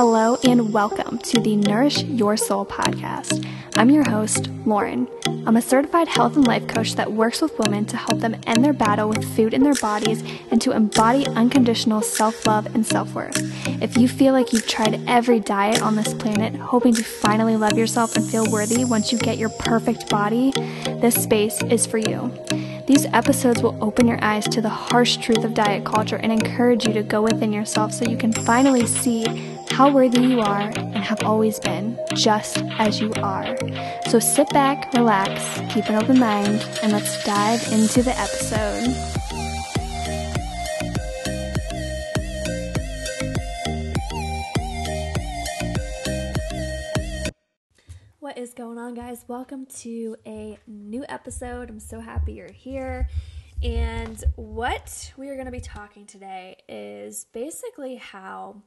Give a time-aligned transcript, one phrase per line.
[0.00, 3.44] Hello and welcome to the Nourish Your Soul podcast.
[3.74, 5.08] I'm your host, Lauren.
[5.44, 8.64] I'm a certified health and life coach that works with women to help them end
[8.64, 10.22] their battle with food in their bodies
[10.52, 13.38] and to embody unconditional self love and self worth.
[13.82, 17.76] If you feel like you've tried every diet on this planet, hoping to finally love
[17.76, 20.52] yourself and feel worthy once you get your perfect body,
[21.00, 22.32] this space is for you.
[22.86, 26.86] These episodes will open your eyes to the harsh truth of diet culture and encourage
[26.86, 29.26] you to go within yourself so you can finally see
[29.70, 33.56] how worthy you are and have always been, just as you are.
[34.08, 38.94] So sit back, relax, keep an open mind, and let's dive into the episode.
[48.18, 49.24] What is going on, guys?
[49.26, 51.70] Welcome to a new episode.
[51.70, 53.08] I'm so happy you're here.
[53.62, 58.62] And what we are going to be talking today is basically how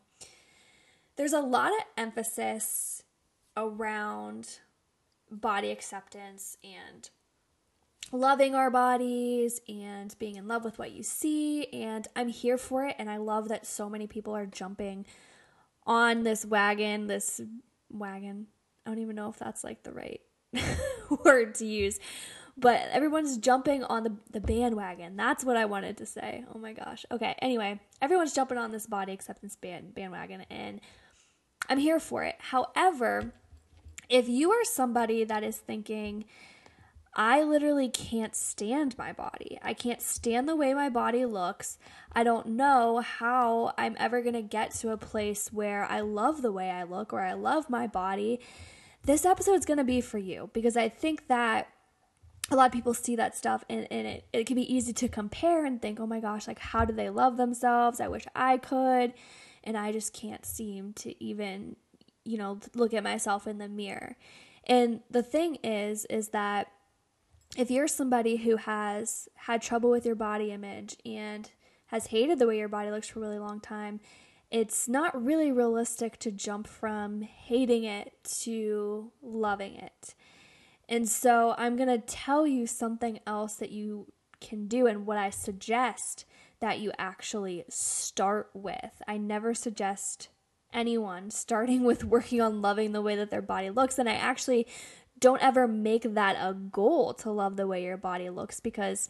[1.21, 3.03] there's a lot of emphasis
[3.55, 4.57] around
[5.29, 7.11] body acceptance and
[8.11, 11.67] loving our bodies and being in love with what you see.
[11.67, 12.95] And I'm here for it.
[12.97, 15.05] And I love that so many people are jumping
[15.85, 17.39] on this wagon, this
[17.91, 18.47] wagon.
[18.83, 20.21] I don't even know if that's like the right
[21.23, 21.99] word to use,
[22.57, 25.17] but everyone's jumping on the, the bandwagon.
[25.17, 26.45] That's what I wanted to say.
[26.51, 27.05] Oh my gosh.
[27.11, 27.35] Okay.
[27.43, 30.81] Anyway, everyone's jumping on this body acceptance band bandwagon, and
[31.71, 32.35] I'm here for it.
[32.37, 33.31] However,
[34.09, 36.25] if you are somebody that is thinking,
[37.15, 39.57] I literally can't stand my body.
[39.63, 41.77] I can't stand the way my body looks.
[42.11, 46.41] I don't know how I'm ever going to get to a place where I love
[46.41, 48.41] the way I look or I love my body.
[49.05, 51.69] This episode is going to be for you because I think that
[52.49, 55.07] a lot of people see that stuff and, and it, it can be easy to
[55.07, 58.01] compare and think, oh my gosh, like, how do they love themselves?
[58.01, 59.13] I wish I could
[59.63, 61.75] and I just can't seem to even,
[62.23, 64.17] you know, look at myself in the mirror.
[64.65, 66.67] And the thing is, is that
[67.57, 71.49] if you're somebody who has had trouble with your body image and
[71.87, 73.99] has hated the way your body looks for a really long time,
[74.49, 80.15] it's not really realistic to jump from hating it to loving it.
[80.89, 84.07] And so I'm going to tell you something else that you
[84.41, 86.25] can do and what I suggest
[86.61, 89.01] that you actually start with.
[89.07, 90.29] I never suggest
[90.73, 93.99] anyone starting with working on loving the way that their body looks.
[93.99, 94.67] And I actually
[95.19, 99.09] don't ever make that a goal to love the way your body looks because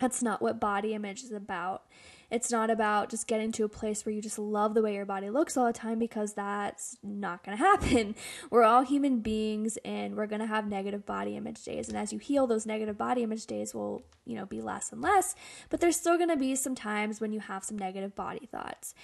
[0.00, 1.84] that's not what body image is about.
[2.30, 5.04] It's not about just getting to a place where you just love the way your
[5.04, 8.14] body looks all the time because that's not going to happen.
[8.50, 11.88] We're all human beings and we're going to have negative body image days.
[11.88, 15.00] And as you heal, those negative body image days will, you know, be less and
[15.00, 15.36] less,
[15.70, 18.94] but there's still going to be some times when you have some negative body thoughts.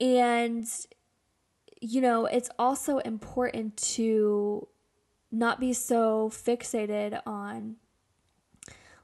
[0.00, 0.68] And
[1.80, 4.66] you know, it's also important to
[5.30, 7.76] not be so fixated on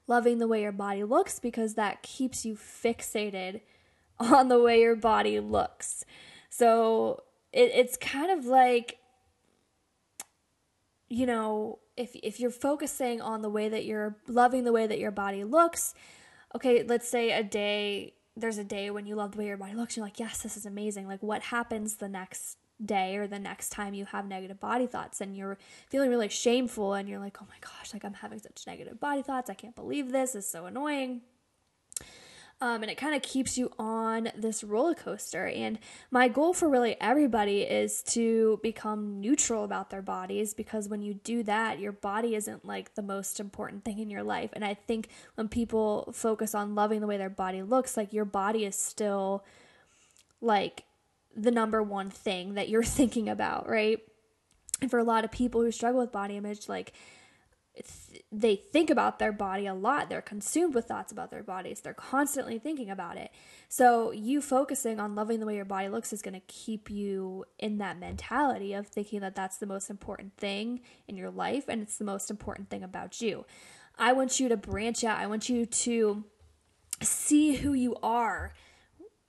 [0.07, 3.61] loving the way your body looks because that keeps you fixated
[4.19, 6.05] on the way your body looks.
[6.51, 7.23] So
[7.53, 8.99] it, it's kind of like,
[11.09, 14.99] you know, if, if you're focusing on the way that you're loving the way that
[14.99, 15.95] your body looks,
[16.55, 19.75] okay, let's say a day, there's a day when you love the way your body
[19.75, 21.07] looks, you're like, yes, this is amazing.
[21.07, 25.21] Like, what happens the next day or the next time you have negative body thoughts
[25.21, 25.59] and you're
[25.89, 29.23] feeling really shameful and you're like, oh my gosh, like I'm having such negative body
[29.23, 29.51] thoughts.
[29.51, 30.35] I can't believe this.
[30.35, 31.23] It's so annoying.
[32.61, 35.47] Um, and it kind of keeps you on this roller coaster.
[35.47, 35.79] And
[36.11, 41.15] my goal for really everybody is to become neutral about their bodies because when you
[41.15, 44.51] do that, your body isn't like the most important thing in your life.
[44.53, 48.25] And I think when people focus on loving the way their body looks, like your
[48.25, 49.45] body is still
[50.41, 50.85] like
[51.37, 54.01] the number one thing that you're thinking about, right?
[54.81, 56.93] And for a lot of people who struggle with body image, like
[57.75, 60.09] th- they think about their body a lot.
[60.09, 61.81] They're consumed with thoughts about their bodies.
[61.81, 63.31] They're constantly thinking about it.
[63.69, 67.45] So, you focusing on loving the way your body looks is going to keep you
[67.59, 71.83] in that mentality of thinking that that's the most important thing in your life and
[71.83, 73.45] it's the most important thing about you.
[73.99, 75.19] I want you to branch out.
[75.19, 76.25] I want you to
[77.01, 78.53] see who you are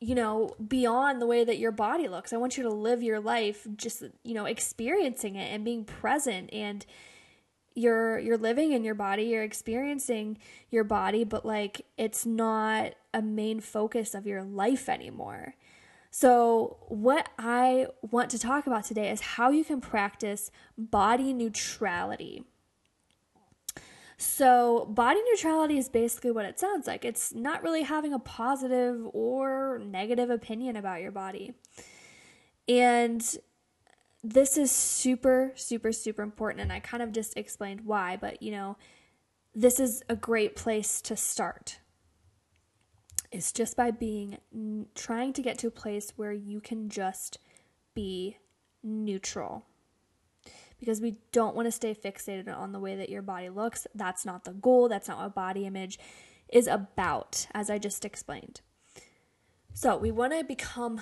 [0.05, 2.31] you know, beyond the way that your body looks.
[2.31, 6.51] I want you to live your life just, you know, experiencing it and being present
[6.53, 6.85] and
[7.73, 10.37] you're you're living in your body, you're experiencing
[10.69, 15.55] your body, but like it's not a main focus of your life anymore.
[16.11, 22.43] So, what I want to talk about today is how you can practice body neutrality.
[24.17, 27.03] So, body neutrality is basically what it sounds like.
[27.03, 31.53] It's not really having a positive or negative opinion about your body.
[32.67, 33.37] And
[34.23, 36.61] this is super, super, super important.
[36.61, 38.77] And I kind of just explained why, but you know,
[39.53, 41.79] this is a great place to start.
[43.31, 44.37] It's just by being
[44.95, 47.37] trying to get to a place where you can just
[47.93, 48.37] be
[48.81, 49.65] neutral.
[50.79, 53.87] Because we don't want to stay fixated on the way that your body looks.
[53.95, 54.89] That's not the goal.
[54.89, 55.97] That's not what body image
[56.49, 58.61] is about, as I just explained.
[59.73, 61.01] So, we want to become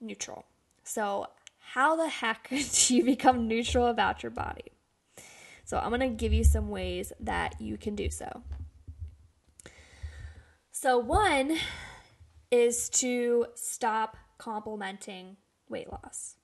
[0.00, 0.44] neutral.
[0.82, 1.28] So,
[1.58, 4.72] how the heck do you become neutral about your body?
[5.64, 8.42] So, I'm going to give you some ways that you can do so.
[10.70, 11.56] So, one
[12.50, 15.36] is to stop complimenting
[15.68, 16.36] weight loss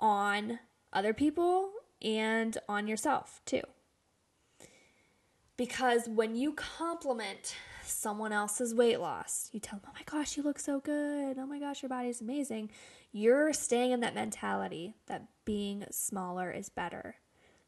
[0.00, 0.58] on
[0.92, 1.70] other people
[2.02, 3.62] and on yourself too.
[5.56, 10.42] Because when you compliment someone else's weight loss, you tell them, oh my gosh, you
[10.42, 11.36] look so good.
[11.38, 12.70] Oh my gosh, your body is amazing.
[13.10, 17.16] You're staying in that mentality that being smaller is better,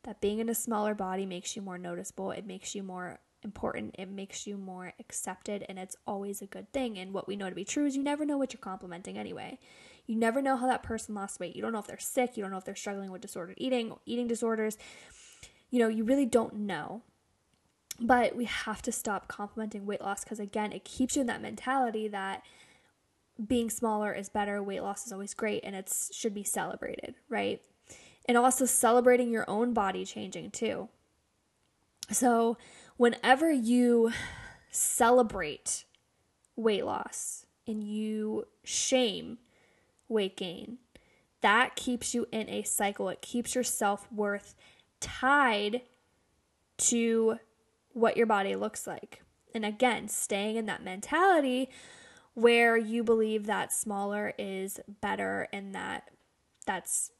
[0.04, 3.96] that being in a smaller body makes you more noticeable, it makes you more important,
[3.98, 6.98] it makes you more accepted, and it's always a good thing.
[6.98, 9.58] And what we know to be true is you never know what you're complimenting anyway.
[10.10, 11.54] You never know how that person lost weight.
[11.54, 13.94] You don't know if they're sick, you don't know if they're struggling with disordered eating,
[14.06, 14.76] eating disorders.
[15.70, 17.02] You know, you really don't know.
[18.00, 21.40] But we have to stop complimenting weight loss because, again, it keeps you in that
[21.40, 22.42] mentality that
[23.46, 27.62] being smaller is better, weight loss is always great, and it should be celebrated, right?
[28.24, 30.88] And also celebrating your own body changing too.
[32.10, 32.58] So,
[32.96, 34.10] whenever you
[34.72, 35.84] celebrate
[36.56, 39.38] weight loss and you shame
[40.10, 40.78] weight gain,
[41.40, 43.08] that keeps you in a cycle.
[43.08, 44.54] It keeps your self worth
[45.00, 45.82] tied
[46.78, 47.38] to
[47.92, 49.22] what your body looks like.
[49.54, 51.70] And again, staying in that mentality
[52.34, 56.10] where you believe that smaller is better and that
[56.66, 57.10] that's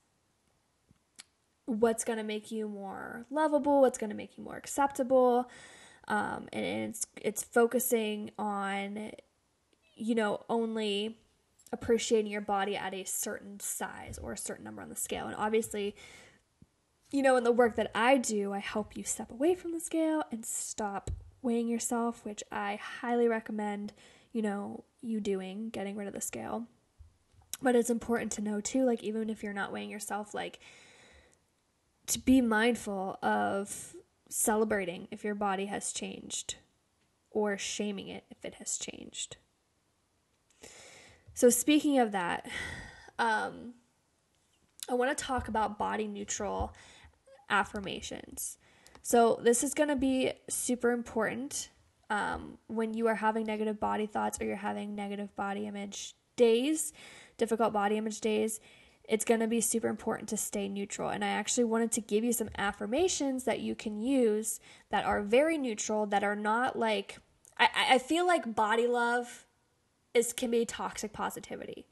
[1.67, 5.49] what's going to make you more lovable, what's going to make you more acceptable.
[6.09, 9.13] Um, and it's it's focusing on
[9.95, 11.19] you know only
[11.72, 15.26] appreciating your body at a certain size or a certain number on the scale.
[15.26, 15.94] And obviously,
[17.12, 19.81] you know, in the work that I do, I help you step away from the
[19.81, 21.11] scale and stop
[21.43, 23.93] weighing yourself, which I highly recommend,
[24.32, 26.67] you know, you doing, getting rid of the scale.
[27.62, 30.61] But it's important to know too, like, even if you're not weighing yourself, like,
[32.06, 33.94] to be mindful of
[34.28, 36.56] celebrating if your body has changed
[37.31, 39.37] or shaming it if it has changed.
[41.41, 42.47] So, speaking of that,
[43.19, 43.73] um,
[44.91, 46.75] I want to talk about body neutral
[47.49, 48.59] affirmations.
[49.01, 51.71] So, this is going to be super important
[52.11, 56.93] um, when you are having negative body thoughts or you're having negative body image days,
[57.39, 58.61] difficult body image days
[59.09, 61.09] it's going to be super important to stay neutral.
[61.09, 64.61] And I actually wanted to give you some affirmations that you can use
[64.91, 67.19] that are very neutral, that are not like,
[67.59, 69.47] I, I feel like body love
[70.15, 71.87] is can be toxic positivity,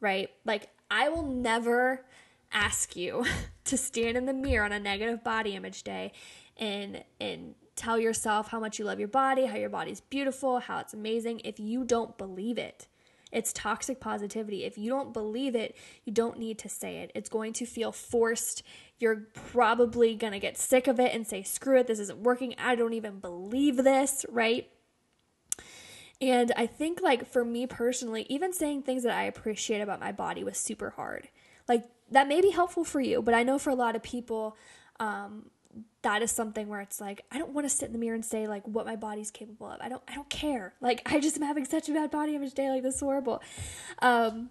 [0.00, 0.30] right?
[0.44, 2.04] Like, I will never
[2.52, 3.24] ask you
[3.64, 6.12] to stand in the mirror on a negative body image day
[6.56, 10.78] and and tell yourself how much you love your body, how your body's beautiful, how
[10.78, 12.86] it's amazing if you don't believe it.
[13.32, 14.64] It's toxic positivity.
[14.64, 17.12] If you don't believe it, you don't need to say it.
[17.14, 18.62] It's going to feel forced.
[18.98, 22.54] You're probably going to get sick of it and say, screw it, this isn't working.
[22.58, 24.68] I don't even believe this, right?
[26.20, 30.12] And I think, like, for me personally, even saying things that I appreciate about my
[30.12, 31.28] body was super hard.
[31.66, 34.56] Like, that may be helpful for you, but I know for a lot of people,
[34.98, 35.46] um,
[36.02, 38.24] that is something where it's like I don't want to sit in the mirror and
[38.24, 39.80] say like what my body's capable of.
[39.80, 40.74] I don't I don't care.
[40.80, 43.42] Like I just am having such a bad body image day like this is horrible.
[44.00, 44.50] Um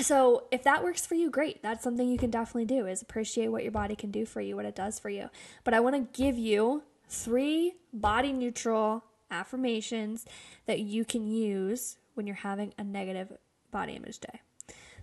[0.00, 1.62] so if that works for you, great.
[1.62, 4.56] That's something you can definitely do is appreciate what your body can do for you,
[4.56, 5.30] what it does for you.
[5.62, 10.24] But I want to give you three body neutral affirmations
[10.66, 13.32] that you can use when you're having a negative
[13.70, 14.40] body image day.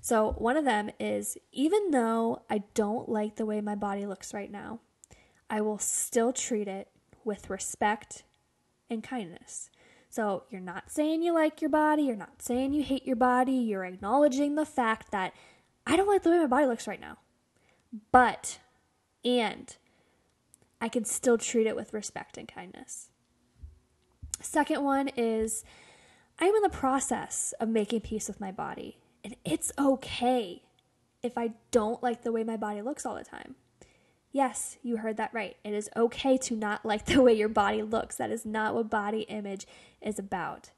[0.03, 4.33] So, one of them is even though I don't like the way my body looks
[4.33, 4.79] right now,
[5.49, 6.87] I will still treat it
[7.23, 8.23] with respect
[8.89, 9.69] and kindness.
[10.09, 13.53] So you're not saying you like your body, you're not saying you hate your body,
[13.53, 15.33] you're acknowledging the fact that
[15.87, 17.17] I don't like the way my body looks right now.
[18.11, 18.59] But,
[19.23, 19.75] and
[20.81, 23.10] I can still treat it with respect and kindness.
[24.41, 25.63] Second one is
[26.39, 30.63] I'm in the process of making peace with my body, and it's okay
[31.21, 33.55] if I don't like the way my body looks all the time.
[34.31, 35.57] Yes, you heard that right.
[35.63, 38.15] It is okay to not like the way your body looks.
[38.15, 39.67] That is not what body image
[40.01, 40.71] is about.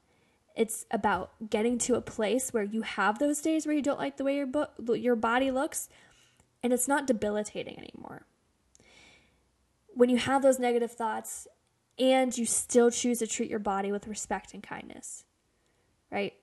[0.54, 4.18] It's about getting to a place where you have those days where you don't like
[4.18, 5.88] the way your bo- your body looks
[6.62, 8.24] and it's not debilitating anymore.
[9.94, 11.48] When you have those negative thoughts
[11.98, 15.24] and you still choose to treat your body with respect and kindness.
[16.10, 16.34] Right?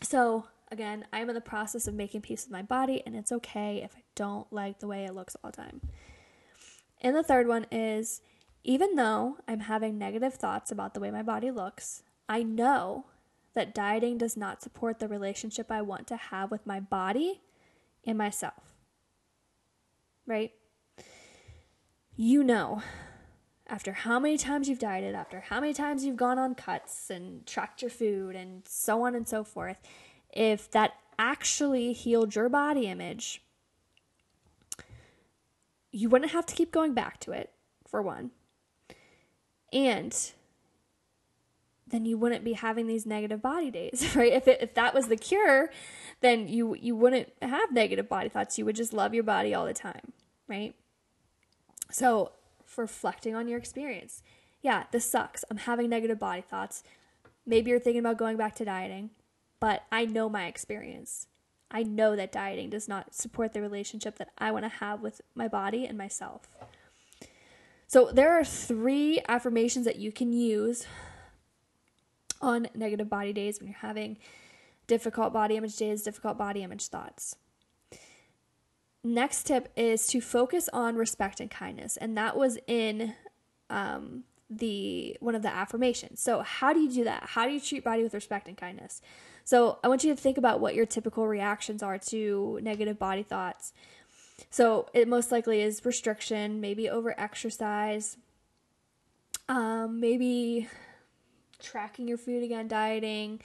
[0.00, 3.82] So, again, I'm in the process of making peace with my body and it's okay
[3.82, 5.80] if I don't like the way it looks all the time.
[7.00, 8.20] And the third one is
[8.64, 13.06] even though I'm having negative thoughts about the way my body looks, I know
[13.54, 17.42] that dieting does not support the relationship I want to have with my body
[18.06, 18.74] and myself.
[20.26, 20.52] Right?
[22.16, 22.82] You know,
[23.66, 27.46] after how many times you've dieted, after how many times you've gone on cuts and
[27.46, 29.80] tracked your food and so on and so forth,
[30.32, 33.42] if that actually healed your body image,
[35.90, 37.50] you wouldn't have to keep going back to it,
[37.86, 38.32] for one.
[39.72, 40.32] And
[41.86, 44.32] then you wouldn't be having these negative body days, right?
[44.32, 45.70] If it, if that was the cure,
[46.20, 48.58] then you you wouldn't have negative body thoughts.
[48.58, 50.12] You would just love your body all the time,
[50.48, 50.74] right?
[51.90, 52.32] So,
[52.78, 54.22] reflecting on your experience.
[54.62, 55.44] Yeah, this sucks.
[55.50, 56.82] I'm having negative body thoughts.
[57.46, 59.10] Maybe you're thinking about going back to dieting,
[59.60, 61.26] but I know my experience.
[61.70, 65.20] I know that dieting does not support the relationship that I want to have with
[65.34, 66.48] my body and myself.
[67.86, 70.86] So, there are three affirmations that you can use
[72.40, 74.18] on negative body days when you're having
[74.86, 77.36] difficult body image days, difficult body image thoughts.
[79.06, 83.14] Next tip is to focus on respect and kindness, and that was in
[83.68, 86.20] um, the one of the affirmations.
[86.20, 87.24] So, how do you do that?
[87.26, 89.02] How do you treat body with respect and kindness?
[89.44, 93.22] So, I want you to think about what your typical reactions are to negative body
[93.22, 93.74] thoughts.
[94.48, 98.16] So, it most likely is restriction, maybe over exercise,
[99.50, 100.66] um, maybe
[101.60, 103.42] tracking your food again, dieting.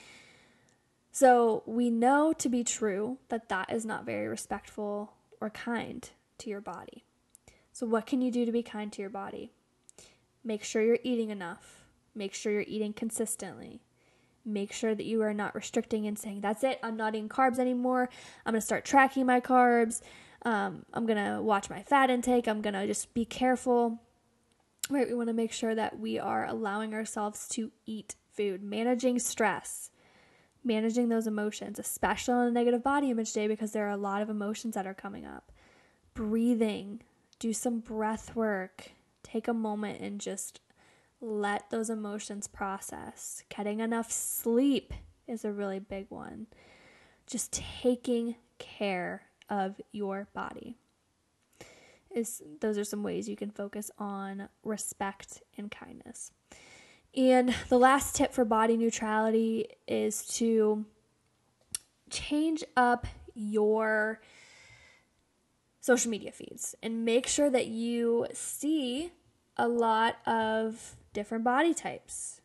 [1.12, 6.50] So, we know to be true that that is not very respectful or kind to
[6.50, 7.04] your body.
[7.72, 9.52] So, what can you do to be kind to your body?
[10.44, 11.84] Make sure you're eating enough.
[12.16, 13.82] Make sure you're eating consistently.
[14.46, 17.60] Make sure that you are not restricting and saying, that's it, I'm not eating carbs
[17.60, 18.10] anymore.
[18.46, 20.02] I'm going to start tracking my carbs.
[20.44, 22.48] Um, I'm going to watch my fat intake.
[22.48, 24.00] I'm going to just be careful.
[24.90, 25.08] Right?
[25.08, 29.89] We want to make sure that we are allowing ourselves to eat food, managing stress,
[30.64, 34.22] managing those emotions, especially on a negative body image day because there are a lot
[34.22, 35.52] of emotions that are coming up.
[36.14, 37.02] Breathing,
[37.40, 38.92] do some breath work,
[39.24, 40.60] take a moment and just
[41.22, 43.44] let those emotions process.
[43.50, 44.94] Getting enough sleep
[45.28, 46.48] is a really big one.
[47.28, 50.76] Just taking care of your body.
[52.14, 56.32] Is those are some ways you can focus on respect and kindness.
[57.20, 60.86] And the last tip for body neutrality is to
[62.10, 64.22] change up your
[65.82, 69.12] social media feeds and make sure that you see
[69.58, 72.40] a lot of different body types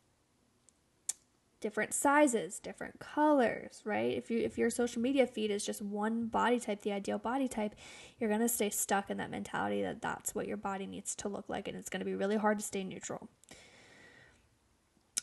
[1.60, 4.16] different sizes different colors right?
[4.16, 7.46] If you if your social media feed is just one body type the ideal body
[7.46, 7.76] type
[8.18, 11.28] you're going to stay stuck in that mentality that that's what your body needs to
[11.28, 13.28] look like and it's going to be really hard to stay neutral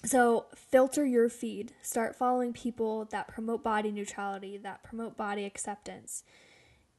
[0.03, 1.73] so, filter your feed.
[1.83, 6.23] Start following people that promote body neutrality, that promote body acceptance.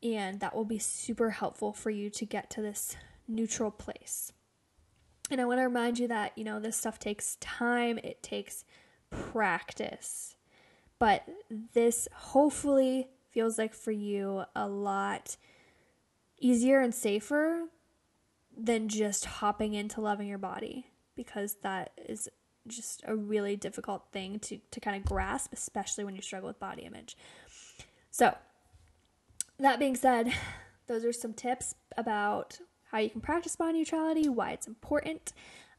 [0.02, 4.32] And that will be super helpful for you to get to this neutral place.
[5.30, 8.64] And I want to remind you that, you know, this stuff takes time, it takes
[9.10, 10.36] practice.
[10.98, 11.28] But
[11.72, 15.36] this hopefully feels like for you a lot
[16.38, 17.64] easier and safer
[18.56, 22.28] than just hopping into loving your body because that is
[22.68, 26.60] just a really difficult thing to, to kind of grasp, especially when you struggle with
[26.60, 27.16] body image.
[28.10, 28.36] So,
[29.58, 30.32] that being said,
[30.86, 32.58] those are some tips about
[32.90, 35.32] how you can practice body neutrality, why it's important.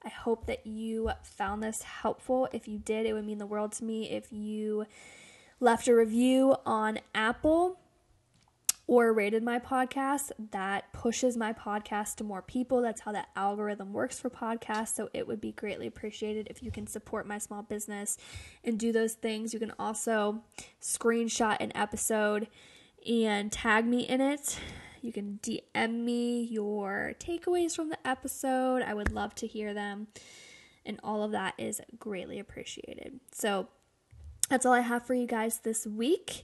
[0.04, 2.50] I hope that you found this helpful.
[2.52, 4.86] If you did, it would mean the world to me if you
[5.60, 7.80] left a review on Apple
[8.86, 12.82] or rated my podcast, that pushes my podcast to more people.
[12.82, 14.96] That's how that algorithm works for podcasts.
[14.96, 18.18] So it would be greatly appreciated if you can support my small business
[18.64, 19.54] and do those things.
[19.54, 20.42] You can also
[20.82, 22.48] screenshot an episode
[23.08, 24.60] and tag me in it.
[25.02, 28.82] You can DM me your takeaways from the episode.
[28.82, 30.08] I would love to hear them.
[30.86, 33.20] And all of that is greatly appreciated.
[33.32, 33.68] So
[34.50, 36.44] that's all I have for you guys this week